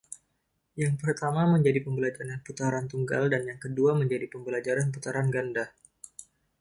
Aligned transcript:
Yang 0.81 0.95
pertama 1.03 1.43
menjadi 1.53 1.79
pembelajaran 1.85 2.39
putaran 2.47 2.85
tunggal 2.91 3.23
dan 3.33 3.41
yang 3.49 3.59
kedua 3.65 3.91
menjadi 4.01 4.25
pembelajaran 4.33 4.87
putaran 4.95 5.27
ganda. 5.35 5.65